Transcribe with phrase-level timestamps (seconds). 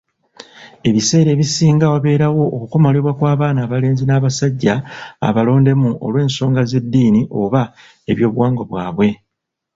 [0.89, 4.75] Ebiseera ebisinga wabeerawo okukomolebwa kw'abaana abalenzi n'abasajja
[5.27, 7.63] abalondemu olw'ensonga z'eddiini oba
[8.11, 9.07] ebyobuwangwa byabwe